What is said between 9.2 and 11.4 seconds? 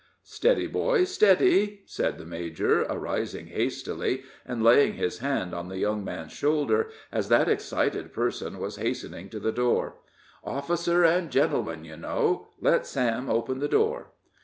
to the door. "'Officer and